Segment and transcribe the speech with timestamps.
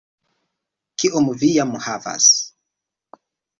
[1.03, 2.33] Kiom vi jam havas?